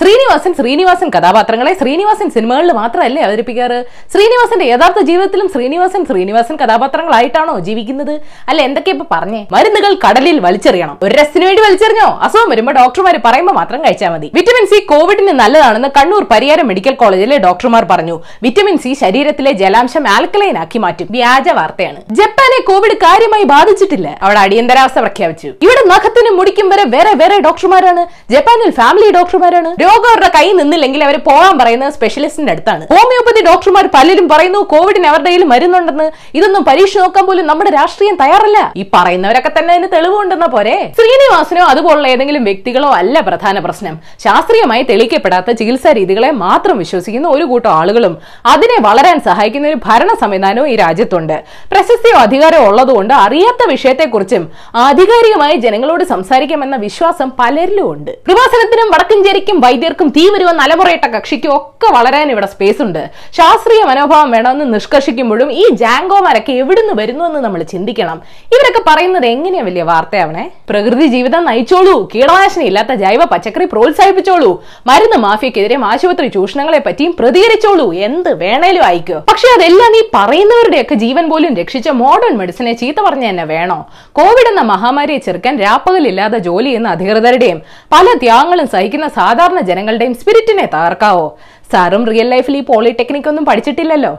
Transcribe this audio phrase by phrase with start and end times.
[0.00, 3.84] ശ്രീനിവാസൻ ശ്രീനിവാസൻ കഥാപാത്രങ്ങളെ ശ്രീനിവാസൻ സിനിമകളിൽ മാത്രമല്ലേ അവതരിപ്പിക്കാറ്?
[4.12, 8.20] ശ്രീനിവാസന്റെ യഥാർത്ഥ ജീവിതത്തിലും ശ്രീനിവാസൻ ശ്രീനിവാസൻ കഥാപാത്രങ്ങളായിട്ടാണോ ജീവിക്കുന്നത്?
[8.48, 9.46] അല്ല എന്തൊക്കെ ഇപ്പൊ പറഞ്ഞേ?
[9.52, 10.98] മരുന്നുകൾ കടലിൽ വലിച്ചെറിയണം.
[11.02, 12.18] ഒരു രസത്തിന് വേണ്ടി വലിച്ചെറിഞ്ഞോ?
[12.22, 14.30] അസുഖം വരുമ്പോ ഡോക്ടർമാർ പറയുമ്പോൾ മാത്രം കഴിച്ചാൽ മതി.
[14.34, 18.20] വിറ്റമിൻ സി കോവിഡിന് നല്ലതാണെന്ന് കണ്ണൂർ പരിയാരം മെഡിക്കൽ കോളേജിലെ ഡോക്ടർമാർ പറഞ്ഞു.
[18.42, 21.08] വിറ്റമിൻ സി ശരീരത്തിലെ ജലാംശം ആൽക്കലൈൻ ആക്കി മാറ്റും.
[21.10, 22.00] വ്യാജ വാർത്തയാണ്.
[22.10, 24.18] ജപ്പാനെ കോവിഡ് കാര്യമായി ബാധിച്ചിട്ടില്ല.
[24.22, 25.46] അവിടെ അടിയന്തരാവസ്ഥ പ്രഖ്യാപിച്ചു.
[25.66, 28.04] ഇവിടെ നഖത്തിനും മുടിക്കും വരെ വേറെ വേറെ ഡോക്ടർമാരാണ്.
[28.32, 29.87] ജപ്പാനിൽ ഫാമിലി ഡോക്ടർമാരാണ്.
[29.88, 32.84] രോഗം അവരുടെ കൈ നിന്നില്ലെങ്കിൽ അവർ പോകാൻ പറയുന്നത് സ്പെഷ്യലിസ്റ്റിന്റെ അടുത്താണ്.
[32.92, 36.06] ഹോമിയോപ്പതി ഡോക്ടർമാർ പലരും പറയുന്നു കോവിഡിന് അവരുടെ കയ്യിൽ മരുന്നുണ്ടെന്ന്.
[36.38, 38.58] ഇതൊന്നും പരീക്ഷ നോക്കാൻ പോലും നമ്മുടെ രാഷ്ട്രീയം തയ്യാറല്ല.
[38.76, 40.76] ഈ പറയുന്നവരൊക്കെ തന്നെ അതിന് തെളിവുണ്ടെന്ന പോരെ?
[40.98, 43.94] ശ്രീനിവാസനോ അതുപോലുള്ള ഏതെങ്കിലും വ്യക്തികളോ അല്ല പ്രധാന പ്രശ്നം.
[44.24, 48.14] ശാസ്ത്രീയമായി തെളിയിക്കപ്പെടാത്ത ചികിത്സാ രീതികളെ മാത്രം വിശ്വസിക്കുന്ന ഒരു കൂട്ടം ആളുകളും
[48.54, 51.36] അതിനെ വളരാൻ സഹായിക്കുന്ന ഒരു ഭരണ സംവിധാനവും ഈ രാജ്യത്തുണ്ട്.
[51.72, 54.44] പ്രശസ്തിയോ അധികാരമോ ഉള്ളതുകൊണ്ട് അറിയാത്ത വിഷയത്തെക്കുറിച്ചും
[54.86, 62.46] ആധികാരികമായി ജനങ്ങളോട് സംസാരിക്കാമെന്ന വിശ്വാസം പലരിലും ഉണ്ട് കൃപാസനത്തിനും വടക്കഞ്ചേരിക്കും വൈദ്യർക്കും തീവരുവ നലമുറയിട്ട കക്ഷിക്കും ഒക്കെ വളരാൻ ഇവിടെ
[62.52, 63.02] സ്പേസ് ഉണ്ട്.
[63.36, 68.18] ശാസ്ത്രീയ മനോഭാവം വേണമെന്ന് നിഷ്കർഷിക്കുമ്പോഴും ഈ ജാങ്കോമാരൊക്കെ എവിടുന്ന് വരുന്നു എന്ന് നമ്മൾ ചിന്തിക്കണം.
[68.54, 70.44] ഇവരൊക്കെ പറയുന്നത് എങ്ങനെയാ വലിയ വാർത്തയാവണേ?
[70.70, 71.94] പ്രകൃതി ജീവിതം നയിച്ചോളൂ.
[72.14, 74.50] കീടനാശിനി ഇല്ലാത്ത ജൈവ പച്ചക്കറി പ്രോത്സാഹിപ്പിച്ചോളൂ.
[74.90, 77.86] മരുന്ന് മാഫിയക്കെതിരെ ആശുപത്രി ചൂഷണങ്ങളെ പറ്റിയും പ്രതികരിച്ചോളൂ.
[78.08, 83.46] എന്ത് വേണേലും അയക്കോ പക്ഷെ അതെല്ലാം ഈ പറയുന്നവരുടെയൊക്കെ ജീവൻ പോലും രക്ഷിച്ച മോഡേൺ മെഡിസിനെ ചീത്ത പറഞ്ഞ തന്നെ
[83.54, 83.78] വേണോ?
[84.18, 87.60] കോവിഡ് എന്ന മഹാമാരിയെ ചെറുക്കാൻ രാപ്പകലില്ലാതെ ജോലി ചെയ്യുന്ന അധികൃതരുടെയും
[87.94, 91.26] പല ത്യാഗങ്ങളും സഹിക്കുന്ന സാധാരണ ജനങ്ങളുടെയും സ്പിരിറ്റിനെ തകർക്കാവോ?
[91.72, 94.12] സാറും റിയൽ ലൈഫിൽ ഈ പോളിടെക്നിക് ഒന്നും പഠിച്ചിട്ടില്ലല്ലോ.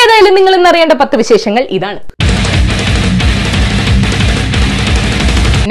[0.00, 2.00] ഏതായാലും നിങ്ങൾ ഇന്നറിയേണ്ട പത്ത് വിശേഷങ്ങൾ ഇതാണ്.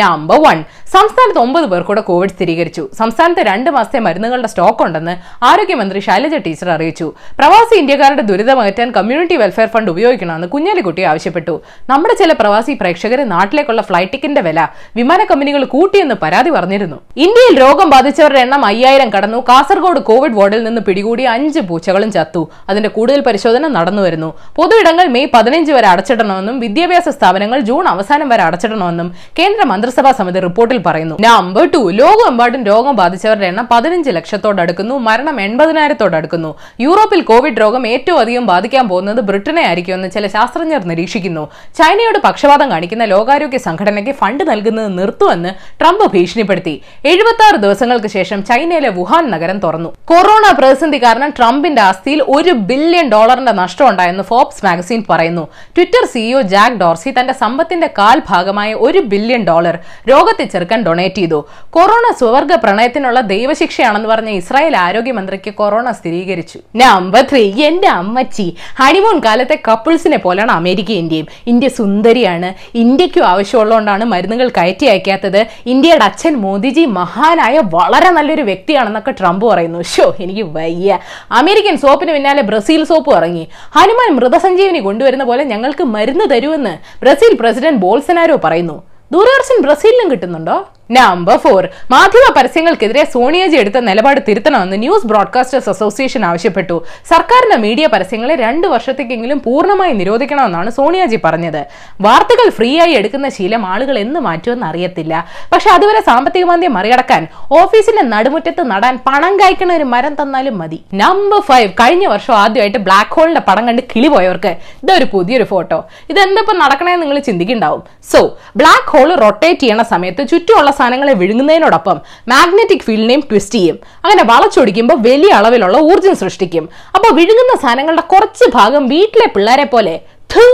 [0.01, 0.57] നമ്പർ വൺ
[0.93, 2.83] സംസ്ഥാനത്ത് ഒമ്പത് പേർക്കൂടെ കോവിഡ് സ്ഥിരീകരിച്ചു.
[2.99, 5.13] സംസ്ഥാനത്ത് രണ്ട് മാസത്തെ മരുന്നുകളുടെ സ്റ്റോക്ക് ഉണ്ടെന്ന്
[5.49, 7.07] ആരോഗ്യമന്ത്രി ശൈലജ ടീച്ചർ അറിയിച്ചു.
[7.39, 11.55] പ്രവാസി ഇന്ത്യക്കാരുടെ ദുരിതമകറ്റാൻ കമ്മ്യൂണിറ്റി വെൽഫെയർ ഫണ്ട് ഉപയോഗിക്കണമെന്ന് കുഞ്ഞാലിക്കുട്ടി ആവശ്യപ്പെട്ടു.
[11.89, 14.59] നമ്മുടെ ചില പ്രവാസി പ്രേക്ഷകരെ നാട്ടിലേക്കുള്ള ഫ്ലൈറ്റ് ടിക്കറ്റിന്റെ വില
[14.99, 16.97] വിമാന കമ്പനികൾ കൂട്ടിയെന്ന് പരാതി പറഞ്ഞിരുന്നു.
[17.25, 19.41] ഇന്ത്യയിൽ രോഗം ബാധിച്ചവരുടെ എണ്ണം അയ്യായിരം കടന്നു.
[19.49, 22.43] കാസർഗോഡ് കോവിഡ് വാർഡിൽ നിന്ന് പിടികൂടി അഞ്ച് പൂച്ചകളും ചത്തു.
[22.69, 24.31] അതിന്റെ കൂടുതൽ പരിശോധന നടന്നു വരുന്നു.
[24.59, 29.07] പൊതുയിടങ്ങൾ മെയ് പതിനഞ്ച് വരെ അടച്ചിടണമെന്നും വിദ്യാഭ്യാസ സ്ഥാപനങ്ങൾ ജൂൺ അവസാനം വരെ അടച്ചിടണമെന്നും
[29.39, 31.15] കേന്ദ്ര മന്ത്രിസഭാ സമിതി റിപ്പോർട്ടിൽ പറയുന്നു.
[31.21, 38.45] നമ്പർ ടു ലോകമെമ്പാടും രോഗം ബാധിച്ചവരുടെ എണ്ണം പതിനഞ്ച് ലക്ഷത്തോടടുക്കുന്നു മരണം എൺപതിനായിരത്തോടടുക്കുന്നു യൂറോപ്പിൽ കോവിഡ് രോഗം ഏറ്റവും അധികം
[38.45, 41.51] ബാധിക്കാൻ പോകുന്നത് ബ്രിട്ടനെ ആയിരിക്കുമെന്ന് ചില ശാസ്ത്രജ്ഞർ നിരീക്ഷിക്കുന്നു.
[41.77, 45.49] ചൈനയോട് പക്ഷപാതം കാണിക്കുന്ന ലോകാരോഗ്യ സംഘടനയ്ക്ക് ഫണ്ട് നൽകുന്നത് നിർത്തുമെന്ന്
[45.81, 46.81] ട്രംപ് ഭീഷണിപ്പെടുത്തി.
[47.05, 49.89] എഴുപത്തി ആറ് ദിവസങ്ങൾക്ക് ശേഷം ചൈനയിലെ വുഹാൻ നഗരം തുറന്നു.
[50.05, 55.47] കൊറോണ പ്രതിസന്ധി കാരണം ട്രംപിന്റെ ആസ്തിയിൽ ഒരു ബില്യൺ ഡോളറിന്റെ നഷ്ടം ഉണ്ടായെന്ന് ഫോബ്സ് മാഗസിൻ പറയുന്നു.
[55.75, 59.77] ട്വിറ്റർ സിഇഒ ജാക്ക് ഡോർസി തന്റെ സമ്പത്തിന്റെ കാൽ ഭാഗമായ ഒരു ബില്യൺ ഡോളർ
[60.09, 61.47] രോഗത്തെ ഡൊണേറ്റ് ചെയ്തു.
[61.69, 66.59] കൊറോണ സ്വവർഗ പ്രണയത്തിനുള്ള ദൈവശിക്ഷയാണെന്ന് പറഞ്ഞ ഇസ്രായേൽ ആരോഗ്യമന്ത്രിക്ക് കൊറോണ സ്ഥിരീകരിച്ചു.
[66.75, 71.27] നമ്പർ ത്രീ എന്റെ അമ്മച്ചി ഹണിമൂൺ കാലത്തെ കപ്പിൾസിനെ പോലെയാണ് അമേരിക്ക ഇന്ത്യയും.
[71.47, 72.53] ഇന്ത്യ സുന്ദരിയാണ്.
[72.77, 75.47] ഇന്ത്യക്കും ആവശ്യമുള്ളതുകൊണ്ടാണ് മരുന്നുകൾ കയറ്റി അയക്കാത്തത്.
[75.65, 79.81] ഇന്ത്യയുടെ അച്ഛൻ മോദിജി മഹാനായ വളരെ നല്ലൊരു വ്യക്തിയാണെന്നൊക്കെ ട്രംപ് പറയുന്നു.
[79.81, 80.99] ഷോ എനിക്ക് വയ്യ.
[81.31, 83.47] അമേരിക്കൻ സോപ്പിന് പിന്നാലെ ബ്രസീൽ സോപ്പ് ഇറങ്ങി.
[83.75, 88.88] ഹനുമാൻ മൃതസഞ്ജീവനി കൊണ്ടുവരുന്ന പോലെ ഞങ്ങൾക്ക് മരുന്ന് തരുമെന്ന് ബ്രസീൽ പ്രസിഡന്റ് ബോൾസനാരോ പറയുന്നു.
[89.13, 90.57] ദൂരദർശൻ ബ്രസീലിലും കിട്ടുന്നുണ്ടോ?
[90.97, 91.63] നമ്പർ ഫോർ
[91.93, 96.77] മാധ്യമ പരസ്യങ്ങൾക്കെതിരെ സോണിയാജി എടുത്ത നിലപാട് തിരുത്തണമെന്ന് ന്യൂസ് ബ്രോഡ്കാസ്റ്റേഴ്സ് അസോസിയേഷൻ ആവശ്യപ്പെട്ടു.
[97.11, 101.59] സർക്കാരിന്റെ മീഡിയ പരസ്യങ്ങളെ രണ്ട് വർഷത്തേക്കെങ്കിലും പൂർണമായി നിരോധിക്കണമെന്നാണ് സോണിയാജി പറഞ്ഞത്.
[102.05, 105.13] വാർത്തകൾ ഫ്രീ ആയി എടുക്കുന്ന ശീലം ആളുകൾ എന്ന് മാറ്റുമെന്ന് അറിയത്തില്ല.
[105.51, 107.21] പക്ഷെ അതുവരെ സാമ്പത്തിക മാന്ദ്യം മറികടക്കാൻ
[107.59, 110.79] ഓഫീസിന്റെ നടുമുറ്റത്ത് നടാൻ പണം കായ്ക്കണ ഒരു മരം തന്നാലും മതി.
[111.03, 115.79] നമ്പർ ഫൈവ് കഴിഞ്ഞ വർഷം ആദ്യമായിട്ട് ബ്ലാക്ക് ഹോളിന്റെ പടം കണ്ട് കിളി പോയവർക്ക് ഇതൊരു പുതിയൊരു ഫോട്ടോ
[116.13, 118.21] ഇതെന്തിപ്പോ നടക്കണേ നിങ്ങൾ ചിന്തിക്കുന്നുണ്ടാവും സോ
[118.59, 121.97] ബ്ലാക്ക് ഹോൾ റൊട്ടേറ്റ് ചെയ്യണ സമയത്ത് ചുറ്റുമുള്ള സാധനങ്ങളെ വിഴുങ്ങുന്നതിനോടൊപ്പം
[122.33, 123.77] മാഗ്നറ്റിക് ഫീൽഡിനെയും ട്വിസ്റ്റ് ചെയ്യും.
[124.03, 126.65] അങ്ങനെ വളച്ചൊടിക്കുമ്പോൾ വലിയ അളവിലുള്ള ഊർജം സൃഷ്ടിക്കും.
[126.95, 129.95] അപ്പോൾ വിഴുങ്ങുന്ന സാധനങ്ങളുടെ കുറച്ച് ഭാഗം വീട്ടിലെ പിള്ളേരെ പോലെ
[130.35, 130.45] ഥൂ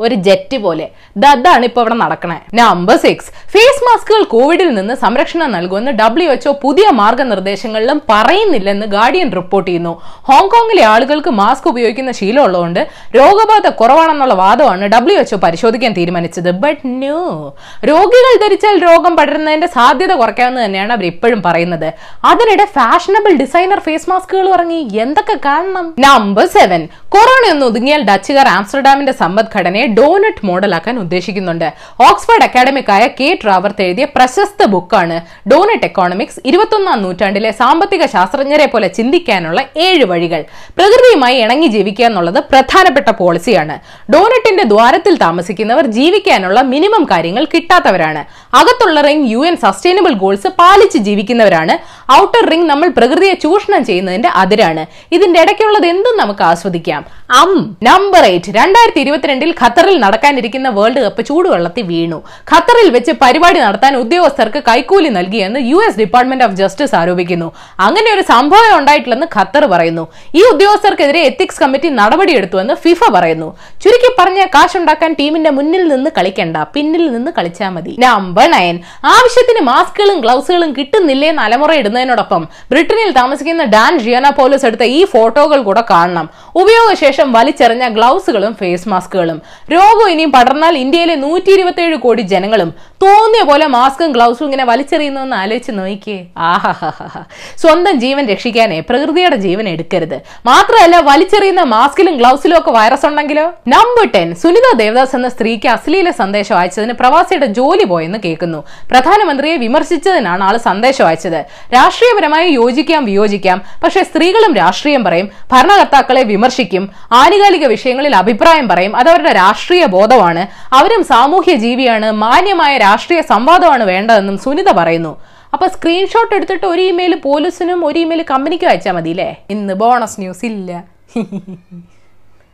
[0.00, 0.88] ഒരു ജെറ്റ് പോലെ.
[1.26, 2.40] അതാണ് ഇപ്പൊ ഇവിടെ നടക്കണേ.
[2.54, 9.70] നമ്പർ സിക്സ് ഫേസ് മാസ്കുകൾ കോവിഡിൽ നിന്ന് സംരക്ഷണം നൽകുമെന്ന് ഡബ്ല്യു എച്ച്ഒ പുതിയ മാർഗനിർദ്ദേശങ്ങളിലും പറയുന്നില്ലെന്ന് ഗാർഡിയൻ റിപ്പോർട്ട്
[9.70, 10.02] ചെയ്യുന്നു.
[10.04, 16.50] ഹോങ്കോങ്ങിലെ ആളുകൾക്ക് മാസ്ക് ഉപയോഗിക്കുന്ന ശീലമുള്ളതുകൊണ്ട് രോഗബാധ കുറവാണെന്നുള്ള വാദമാണ് ഡബ്ല്യു എച്ച്ഒ പരിശോധിക്കാൻ തീരുമാനിച്ചത്.
[16.50, 17.52] ബട്ട് ന്യൂ
[17.88, 21.92] രോഗികൾ ധരിച്ചാൽ രോഗം പടരുന്നതിന്റെ സാധ്യത കുറയ്ക്കാമെന്ന് തന്നെയാണ് അവർ ഇപ്പോഴും പറയുന്നത്.
[22.24, 24.88] അതിനിടെ ഫാഷനബിൾ ഡിസൈനർ ഫേസ് മാസ്കുകൾ ഇറങ്ങി.
[24.94, 25.94] എന്തൊക്കെ കാണണം?
[25.98, 31.68] നമ്പർ സെവൻ കൊറോണ ഒന്ന് ഒതുങ്ങിയാൽ ഡച്ചുകാർ ആംസ്റ്റർഡാമിന്റെ സമ്പദ്ഘടനയെ ഡോനറ്റ് മോഡലാക്കാൻ ഉദ്ദേശിക്കുന്നുണ്ട്.
[32.08, 35.16] ഓക്സ്ഫോർഡ് അക്കാഡമിക്കായ കെ ട്രാവർത്ത് എഴുതിയ പ്രശസ്ത ബുക്കാണ്
[35.52, 40.42] ഡോണറ്റ് എക്കോണമിക്സ് ഇരുപത്തൊന്നാം നൂറ്റാണ്ടിലെ സാമ്പത്തിക ശാസ്ത്രജ്ഞരെ പോലെ ചിന്തിക്കാനുള്ള ഏഴ് വഴികൾ.
[40.78, 43.76] പ്രകൃതിയുമായി ഇണങ്ങി ജീവിക്കുക എന്നുള്ളത് പ്രധാനപ്പെട്ട പോളിസിയാണ്.
[44.14, 48.24] ഡോണറ്റിന്റെ ദ്വാരത്തിൽ താമസിക്കുന്നവർ ജീവിക്കാനുള്ള മിനിമം കാര്യങ്ങൾ കിട്ടാത്തവരാണ്.
[48.60, 51.76] അകത്തുള്ള ring U N sustainable goals പാലിച്ച് ജീവിക്കുന്നവരാണ്
[52.12, 54.86] ഔട്ടർ റിംഗ് നമ്മൾ പ്രകൃതിയെ ചൂഷണം ചെയ്യുന്നതിന്റെ അതിരാണ്.
[55.12, 57.04] ഇതിന്റെ ഇടയ്ക്കുള്ളത് എന്തും നമുക്ക് ആസ്വദിക്കാം.
[57.30, 58.50] Um number eight.
[58.50, 62.22] രണ്ടായിരത്തി ഇരുപത്തിരണ്ടിൽ ഖത്തറിൽ നടക്കാനിരിക്കുന്ന വേൾഡ് കപ്പ് ചൂടുവെള്ളത്തിൽ വീണു.
[62.54, 67.52] ഖത്തറിൽ വെച്ച് പരിപാടി നടത്താൻ ഉദ്യോഗസ്ഥർക്ക് കൈക്കൂലി നൽകിയെന്ന് U S Department of Justice ആരോപിക്കുന്നു.
[67.80, 70.08] അങ്ങനെ ഒരു സംഭവം ഉണ്ടായിട്ടില്ലെന്ന് ഖത്തർ പറയുന്നു.
[70.34, 73.58] ഈ ഉദ്യോഗസ്ഥർക്കെതിരെ എത്തിക്സ് കമ്മിറ്റി നടപടിയെടുത്തുവെന്ന് ഫിഫ പറയുന്നു.
[73.84, 76.56] ചുരുക്കി പറഞ്ഞ കാശുണ്ടാക്കാൻ ടീമിന്റെ മുന്നിൽ നിന്ന് കളിക്കണ്ട.
[76.56, 77.96] പിന്നിൽ നിന്ന് കളിച്ചാൽ മതി.
[77.98, 78.78] Number nine.
[79.04, 85.58] ആവശ്യത്തിന് മാസ്കുകളും ഗ്ലൗസുകളും കിട്ടുന്നില്ലേ എന്ന് അലമുറ ഇടുന്നതിനോടൊപ്പം ബ്രിട്ടനിൽ താമസിക്കുന്ന ഡാൻ ജിയാന പോലീസ് എടുത്ത ഈ ഫോട്ടോകൾ
[85.68, 86.26] കൂടെ കാണണം.
[86.62, 89.38] ഉപയോഗശേഷം വലിച്ചെറിഞ്ഞ ഗ്ലൗസുകളും ഫേസ് മാസ്കുകളും.
[89.74, 92.70] രോഗം ഇനിയും പടർന്നാൽ ഇന്ത്യയിലെ നൂറ്റി കോടി ജനങ്ങളും
[93.02, 96.26] തോന്നിയ പോലെ മാസ്കും ഗ്ലൗസും ഇങ്ങനെ വലിച്ചെറിയുന്നതെന്ന് ആലോചിച്ച് നോക്കിയേ.
[96.36, 97.22] ആഹാ
[97.56, 100.20] സ്വന്തം ജീവൻ രക്ഷിക്കാനേ പ്രകൃതിയുടെ ജീവൻ എടുക്കരുത്.
[100.46, 103.52] മാത്രമല്ല വലിച്ചെറിയുന്ന മാസ്കിലും ഗ്ലൗസിലും ഒക്കെ വൈറസ് ഉണ്ടെങ്കിലോ?
[103.68, 108.64] നമ്പർ ടെൻ സുനിത ദേവദാസ് എന്ന സ്ത്രീക്ക് അശ്ലീല സന്ദേശം അയച്ചതിന് പ്രവാസിയുടെ ജോലി പോയെന്ന് കേൾക്കുന്നു.
[108.90, 111.44] പ്രധാനമന്ത്രിയെ വിമർശിച്ചതിനാണ് ആൾ സന്ദേശം അയച്ചത്.
[111.74, 113.62] രാഷ്ട്രീയപരമായി യോജിക്കാം വിയോജിക്കാം.
[113.84, 118.96] പക്ഷെ സ്ത്രീകളും രാഷ്ട്രീയം പറയും ഭരണകർത്താക്കളെ വിമർശിക്കും ആനുകാലിക വിഷയങ്ങളിൽ അഭിപ്രായം പറയും.
[118.96, 120.46] അതവരുടെ രാഷ്ട്രീയ ബോധമാണ്.
[120.72, 122.10] അവരും സാമൂഹ്യ ജീവിയാണ്.
[122.10, 125.12] മാന്യമായ രാഷ്ട്രീയ സംവാദമാണ് വേണ്ടതെന്നും സുനിത പറയുന്നു.
[125.54, 130.44] അപ്പൊ സ്ക്രീൻഷോട്ട് എടുത്തിട്ട് ഒരു ഇമെയിൽ പോലീസിനും ഒരു ഇമെയിൽ കമ്പനിക്കും അയച്ചാൽ മതി അല്ലേ ഇന്ന് ബോണസ് ന്യൂസ്
[130.52, 130.70] ഇല്ല.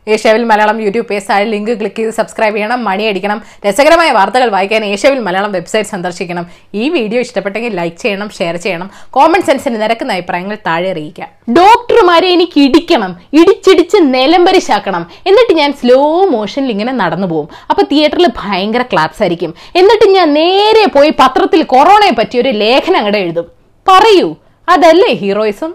[0.07, 3.39] ഏഷ്യാവിൽ മലയാളം യൂട്യൂബ് താഴെ ലിങ്ക് ക്ലിക്ക് ചെയ്ത് സബ്സ്ക്രൈബ് ചെയ്യണം മണി അടിക്കണം.
[3.65, 6.45] രസകരമായ വാർത്തകൾ വായിക്കാൻ ഏഷ്യാവിൽ മലയാളം വെബ്സൈറ്റ് സന്ദർശിക്കണം.
[6.81, 8.89] ഈ വീഡിയോ ഇഷ്ടപ്പെട്ടെങ്കിൽ ലൈക്ക് ചെയ്യണം ഷെയർ ചെയ്യണം.
[9.09, 11.29] കോമൺ സെൻസിന് നിരക്കുന്ന അഭിപ്രായങ്ങൾ താഴെ അറിയിക്കാം.
[11.59, 15.05] ഡോക്ടർമാരെ എനിക്ക് ഇടിക്കണം ഇടിച്ചിടിച്ച് നിലംപരിശാക്കണം.
[15.27, 15.99] എന്നിട്ട് ഞാൻ സ്ലോ
[16.35, 19.53] മോഷനിൽ ഇങ്ങനെ നടന്നു പോകും അപ്പൊ തിയേറ്ററിൽ ഭയങ്കര ക്ലാപ്സ് ആയിരിക്കും.
[19.75, 23.47] എന്നിട്ട് ഞാൻ നേരെ പോയി പത്രത്തിൽ കൊറോണയെ പറ്റി ഒരു ലേഖനം അങ്ങടെ എഴുതും.
[23.87, 24.35] പറയൂ
[24.67, 25.71] അതല്ലേ ഹീറോയിസം